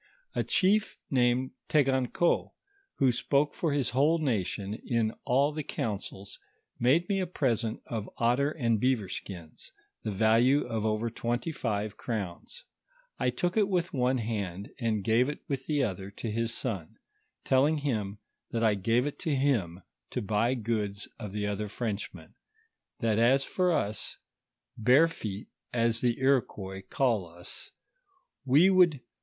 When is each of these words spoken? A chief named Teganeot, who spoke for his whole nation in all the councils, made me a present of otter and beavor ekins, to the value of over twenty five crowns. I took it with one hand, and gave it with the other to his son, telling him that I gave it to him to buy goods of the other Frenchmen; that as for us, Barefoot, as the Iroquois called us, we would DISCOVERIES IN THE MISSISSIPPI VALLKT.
A 0.33 0.43
chief 0.43 0.97
named 1.11 1.51
Teganeot, 1.69 2.49
who 2.95 3.11
spoke 3.11 3.53
for 3.53 3.71
his 3.71 3.91
whole 3.91 4.17
nation 4.17 4.73
in 4.83 5.13
all 5.25 5.51
the 5.51 5.61
councils, 5.61 6.39
made 6.79 7.07
me 7.07 7.19
a 7.19 7.27
present 7.27 7.81
of 7.85 8.09
otter 8.17 8.49
and 8.49 8.79
beavor 8.79 9.07
ekins, 9.07 9.67
to 9.67 9.73
the 10.09 10.11
value 10.11 10.65
of 10.65 10.87
over 10.87 11.11
twenty 11.11 11.51
five 11.51 11.97
crowns. 11.97 12.63
I 13.19 13.29
took 13.29 13.55
it 13.57 13.67
with 13.67 13.93
one 13.93 14.17
hand, 14.17 14.71
and 14.79 15.03
gave 15.03 15.29
it 15.29 15.41
with 15.47 15.67
the 15.67 15.83
other 15.83 16.09
to 16.09 16.31
his 16.31 16.51
son, 16.51 16.97
telling 17.43 17.77
him 17.77 18.17
that 18.49 18.63
I 18.63 18.73
gave 18.73 19.05
it 19.05 19.19
to 19.19 19.35
him 19.35 19.83
to 20.09 20.19
buy 20.23 20.55
goods 20.55 21.07
of 21.19 21.31
the 21.31 21.45
other 21.45 21.67
Frenchmen; 21.67 22.33
that 23.01 23.19
as 23.19 23.43
for 23.43 23.71
us, 23.71 24.17
Barefoot, 24.79 25.45
as 25.71 26.01
the 26.01 26.17
Iroquois 26.17 26.81
called 26.89 27.37
us, 27.37 27.69
we 28.45 28.71
would 28.71 28.71
DISCOVERIES 28.73 28.73
IN 28.73 28.79
THE 28.79 28.97
MISSISSIPPI 29.03 29.05
VALLKT. 29.07 29.07